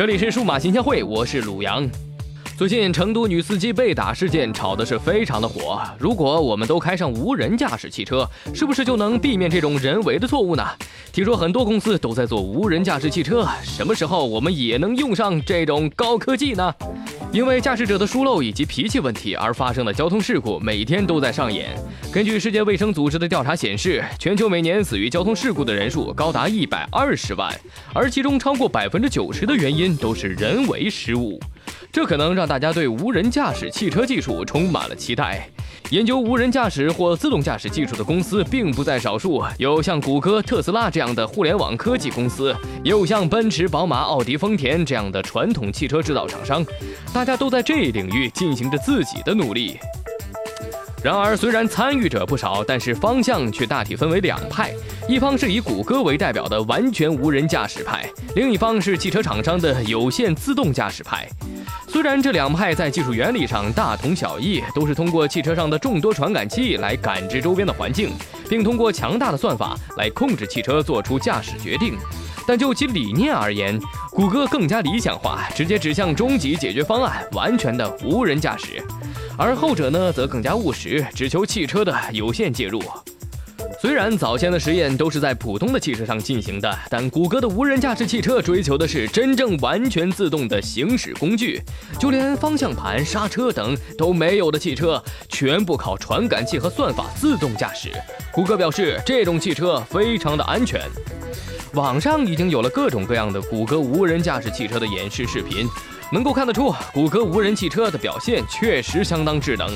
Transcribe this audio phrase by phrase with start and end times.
[0.00, 1.86] 这里是数码形象会，我是鲁阳。
[2.60, 5.80] 最近成都女司机被打事件炒的是非常的火。
[5.98, 10.62] 如果我们都开上无人驾驶汽车，是不是就能避免这种人为的错误呢？
[11.10, 16.70] 听说很多公司都在做无人驾驶汽车，什么时候我们也能用上这种高科技呢？
[17.32, 21.70] 因为驾驶者的疏漏以及脾气问题而发生的交通事故每天都在上演。
[22.12, 27.58] 根据世界卫生组织的调查显示，全球每年死于交通事故的人数高达一百二十万，
[27.94, 31.40] 而其中超过百分之九十的原因都是人为失误。
[31.92, 35.48] 这可能让大家对无人驾驶汽车技术充满了期待。
[35.90, 46.64] 研究无人驾驶或自动驾驶技术的公司并不在少数，有像谷歌、特斯拉这样的互联网科技公司，也有像奔驰、宝马、奥迪、丰田这样的传统汽车制造厂商，
[47.12, 49.76] 大家都在这一领域进行着自己的努力。
[51.02, 54.72] 然而，虽然参与者不少，但是方向却大体分为两派：
[55.08, 61.26] 一方是以谷歌为代表的完全无人驾驶派，另一方是汽车厂商的有限自动驾驶派。
[61.92, 68.10] 虽然这两派在技术原理上大同小异，都是通过汽车上的众多传感器来感知周边的环境，
[68.48, 71.98] 并通过强大的算法来控制汽车做出驾驶决定，
[72.46, 73.76] 但就其理念而言，
[74.12, 78.80] 谷歌更加理想化，直接指向终极解决方案——完全的无人驾驶；
[79.36, 82.80] 而后者呢，则更加务实，只求汽车的有限介入。
[83.80, 91.58] 虽然早先的实验都是在普通的汽车上进行的，但谷歌的无人驾驶汽车追求的是真正完全自动的行驶工具，
[91.98, 97.90] 就连方向盘、刹车等都没有的汽车，全部靠传感器和算法自动驾驶。
[98.30, 100.82] 谷歌表示，这种汽车非常的安全。
[101.72, 105.66] 网上已经有了各种各样的谷歌无人驾驶汽车的演示视频。
[106.12, 109.68] 能够看得出，谷歌无人汽车的表现确实相当智能，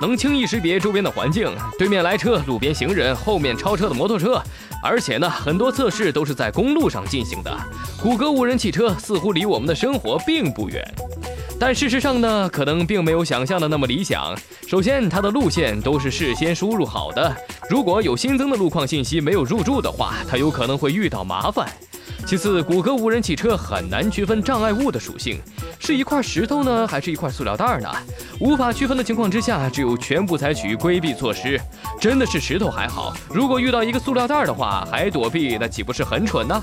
[0.00, 4.42] 能轻易识别周边的环境，对面来车、路边行人、后面超车的摩托车，
[4.82, 7.54] 而且呢，很多测试都是在公路上进行的。
[8.02, 10.82] 谷歌无人汽车似乎离我们的生活并不远，
[11.60, 14.34] 但事实上呢，可能并没有想象的那么理想。
[14.66, 17.36] 首先，它的路线都是事先输入好的，
[17.68, 21.68] 如果有新增的路况信息没有入驻的话，它有可能会遇到麻烦。
[22.32, 25.38] 其次，谷歌无人汽车很难区分障碍物的属性，
[25.78, 27.92] 是一块石头呢，还是一块塑料袋呢？
[28.40, 31.60] 无法区分的情况之下，只有全部采取规避措施。
[32.00, 36.58] 真的是石头还好，如果遇到一个塑料袋的话，还躲避，那岂不是很蠢呢？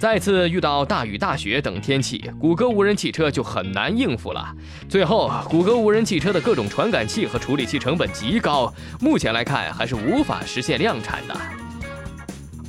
[0.00, 4.50] 再次遇到大雨大雪等天气，谷歌无人汽车就很难应付了。
[4.88, 11.36] 最后，谷歌无人汽车的各种传感器和处理器成本极高，目前来看还是无法实现量产的。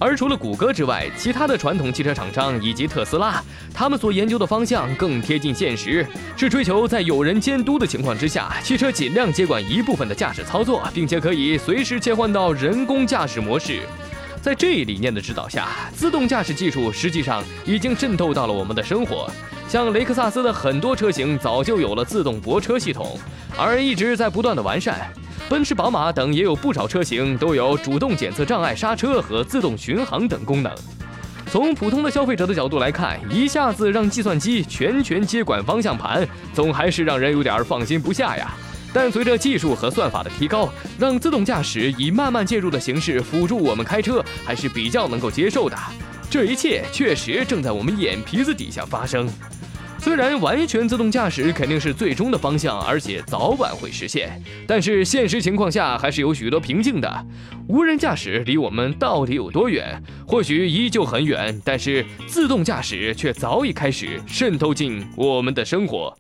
[0.04, 3.40] 而除了谷歌之外，其他的传统汽车厂商以及特斯拉，
[3.72, 6.04] 他们所研究的方向更贴近现实，
[6.36, 13.82] 是追求在有人监督的情况之下，汽车尽量接管一部分的驾驶操作，并且可以随时切换到人工驾驶模式。
[14.42, 19.30] 在这一理念的指导下，自动驾驶技术实际上已经渗透到了我们的生活。
[19.68, 23.20] 像雷克萨斯的很多车型早就有了自动泊车系统，
[23.56, 25.14] 而一直在不断的完善。
[25.52, 30.74] 奔驰、宝马等也有不少车型都有主动检测障碍刹车和自动巡航等功能。
[31.48, 38.54] 从普通的消费者的角度来看，一下子让计算机全权接管方向盘，总还是让人有点放心不下呀。
[38.94, 45.78] 但随着技术和算法的提高，让自动驾驶以慢慢介入的形式辅助我们开车，还是比较能够接受的。
[46.30, 49.30] 这一切确实正在我们眼皮子底下发生。
[50.02, 57.26] 虽然完全自动驾驶肯定是最终的方向，而且早晚会实现，但是现实情况下还是有许多瓶颈的。
[57.68, 60.02] 无人驾驶离我们到底有多远？
[60.28, 66.12] 或许依旧很远，但是自动驾驶却早已开始渗透进我们的生活。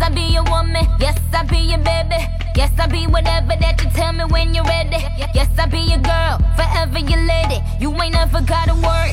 [0.00, 0.86] I be your woman.
[1.00, 2.16] Yes, I be your baby.
[2.56, 4.96] Yes, I be whatever that you tell me when you're ready.
[5.34, 7.62] Yes, I be your girl, forever your lady.
[7.78, 9.12] You ain't never gotta worry,